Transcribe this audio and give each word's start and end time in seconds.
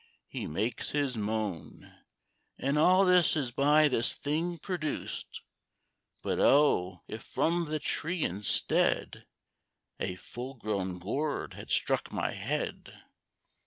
he 0.27 0.47
makes 0.47 0.89
his 0.93 1.15
moan, 1.15 1.93
"And 2.57 2.75
all 2.79 3.07
is 3.07 3.51
by 3.51 3.87
this 3.87 4.15
thing 4.15 4.57
produced: 4.57 5.41
But, 6.23 6.39
oh! 6.39 7.03
if 7.07 7.21
from 7.21 7.65
the 7.65 7.77
tree, 7.77 8.23
instead, 8.23 9.27
A 9.99 10.15
full 10.15 10.55
grown 10.55 10.97
Gourd 10.97 11.53
had 11.53 11.69
struck 11.69 12.11
my 12.11 12.31
head! 12.31 13.03